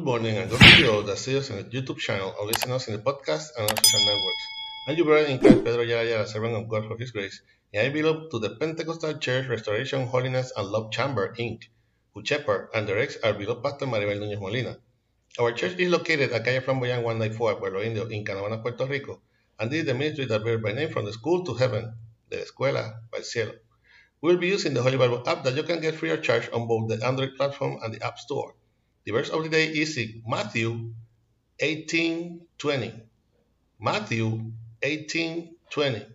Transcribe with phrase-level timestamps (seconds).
[0.00, 2.72] Good morning and good to all that see us in the YouTube channel or listen
[2.72, 4.44] us in the podcast and on social networks.
[4.88, 7.42] I'm your brother in Christ, Pedro Ayala, servant of God for His grace,
[7.74, 11.64] and I belong to the Pentecostal Church Restoration, Holiness, and Love Chamber, Inc.,
[12.14, 14.78] who shepherd and directs our beloved pastor Maribel Núñez Molina.
[15.38, 19.20] Our church is located at Calle Flamboyant 194, Pueblo Indio, in Canavana, Puerto Rico,
[19.58, 21.92] and this is the ministry that bears by name from the school to heaven,
[22.32, 23.52] la escuela al cielo.
[24.22, 26.48] We will be using the Holy Bible app that you can get free of charge
[26.54, 28.54] on both the Android platform and the App Store.
[29.10, 30.94] The verse of the day is in Matthew
[31.58, 32.92] 18:20.
[33.80, 36.06] Matthew 18:20.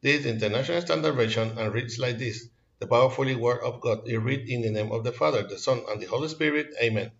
[0.00, 2.48] This is the International Standard Version and reads like this:
[2.80, 5.84] The powerfully word of God is read in the name of the Father, the Son,
[5.88, 6.74] and the Holy Spirit.
[6.82, 7.12] Amen.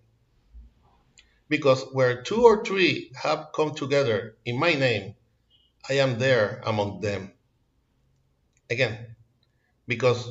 [1.49, 5.15] Because where two or three have come together in my name,
[5.89, 7.31] I am there among them.
[8.69, 9.15] Again,
[9.87, 10.29] because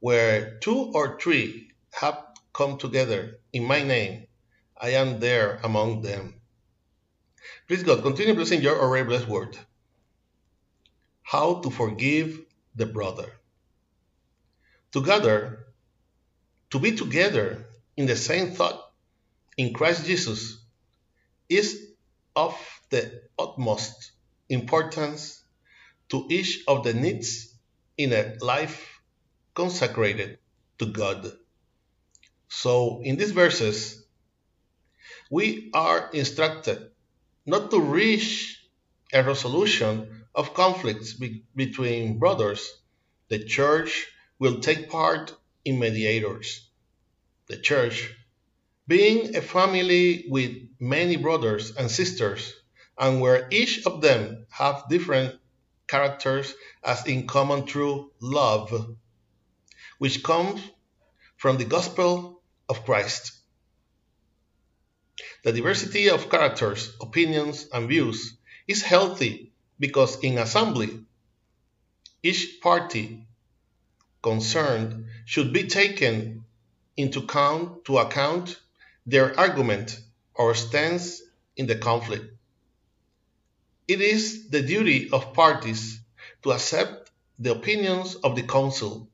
[0.00, 2.27] where two or three have
[2.58, 4.26] come together in my name,
[4.76, 6.40] I am there among them.
[7.68, 9.56] Please God, continue blessing your already blessed word.
[11.22, 12.40] How to forgive
[12.74, 13.30] the brother.
[14.90, 15.66] Together,
[16.70, 17.64] to be together
[17.96, 18.80] in the same thought
[19.56, 20.58] in Christ Jesus
[21.48, 21.68] is
[22.34, 22.54] of
[22.90, 24.10] the utmost
[24.48, 25.44] importance
[26.08, 27.54] to each of the needs
[27.96, 29.00] in a life
[29.54, 30.38] consecrated
[30.78, 31.30] to God.
[32.48, 34.04] So, in these verses,
[35.30, 36.90] we are instructed
[37.46, 38.62] not to reach
[39.12, 42.70] a resolution of conflicts be- between brothers.
[43.28, 44.08] The church
[44.38, 45.34] will take part
[45.64, 46.68] in mediators.
[47.48, 48.14] The church,
[48.86, 52.54] being a family with many brothers and sisters,
[52.98, 55.38] and where each of them have different
[55.86, 58.96] characters as in common through love,
[59.98, 60.60] which comes
[61.36, 62.37] from the gospel
[62.68, 63.32] of Christ.
[65.44, 68.36] The diversity of characters, opinions, and views
[68.66, 71.04] is healthy because in assembly,
[72.22, 73.26] each party
[74.22, 76.44] concerned should be taken
[76.96, 78.60] into account to account
[79.06, 79.98] their argument
[80.34, 81.22] or stance
[81.56, 82.26] in the conflict.
[83.86, 86.00] It is the duty of parties
[86.42, 89.08] to accept the opinions of the council,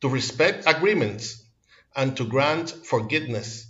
[0.00, 1.39] to respect agreements,
[1.94, 3.66] and to grant forgiveness.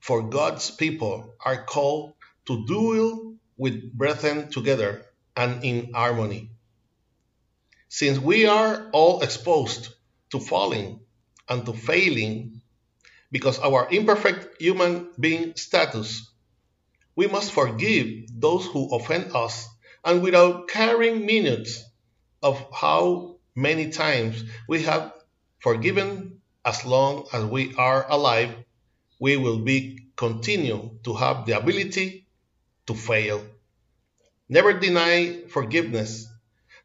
[0.00, 2.14] For God's people are called
[2.46, 6.50] to dwell with brethren together and in harmony.
[7.88, 9.94] Since we are all exposed
[10.30, 11.00] to falling
[11.48, 12.62] and to failing
[13.30, 16.30] because our imperfect human being status,
[17.16, 19.68] we must forgive those who offend us
[20.04, 21.84] and without caring minutes
[22.42, 25.12] of how many times we have
[25.58, 28.54] forgiven as long as we are alive,
[29.18, 32.26] we will be continue to have the ability
[32.86, 33.44] to fail.
[34.48, 36.26] Never deny forgiveness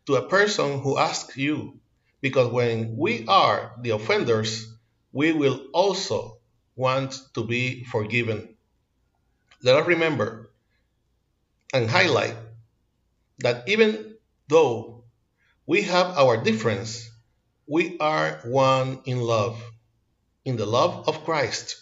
[0.06, 1.80] to a person who asks you,
[2.22, 4.72] because when we are the offenders,
[5.12, 6.38] we will also
[6.76, 8.56] want to be forgiven.
[9.64, 10.52] Let us remember
[11.74, 12.36] and highlight
[13.40, 14.16] that even
[14.48, 15.04] though
[15.66, 17.10] we have our difference,
[17.68, 19.62] we are one in love,
[20.44, 21.82] in the love of Christ.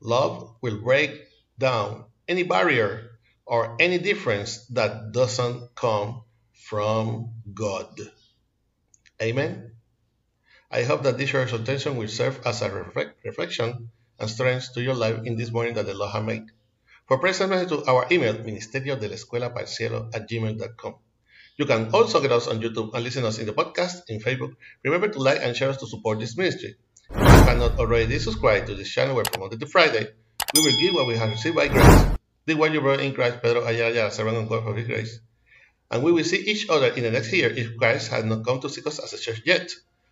[0.00, 1.26] Love will break
[1.58, 3.10] down any barrier
[3.44, 6.22] or any difference that doesn't come
[6.52, 8.00] from God.
[9.20, 9.72] Amen.
[10.70, 14.94] I hope that this exhortation will serve as a reflect, reflection and strength to your
[14.94, 16.44] life in this morning that the Lord has made.
[17.08, 19.50] For present message to our email, ministerio de la escuela
[20.14, 20.94] at gmail.com.
[21.60, 24.56] You can also get us on YouTube and listen us in the podcast in Facebook.
[24.82, 26.76] Remember to like and share us to support this ministry.
[27.10, 30.08] If you cannot already subscribe to this channel where from Monday to Friday,
[30.54, 32.06] we will give what we have received by grace.
[32.46, 35.20] This was you brought in Christ, Pedro Ayala, servant of God for His grace.
[35.90, 38.60] And we will see each other in the next year if Christ has not come
[38.60, 39.70] to seek us as a church yet.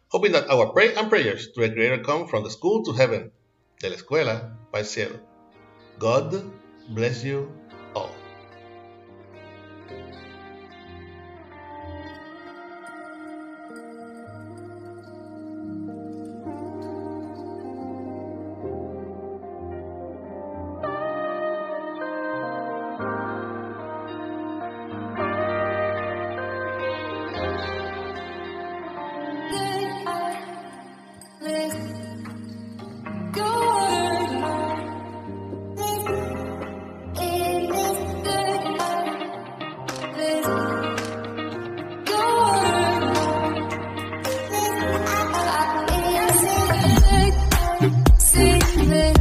[0.08, 3.32] Hoping that our prayer and prayers to a Creator come from the school to heaven,
[3.80, 5.18] de la escuela el cielo.
[5.98, 6.44] God
[6.90, 7.50] bless you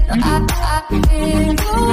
[0.09, 1.86] I've been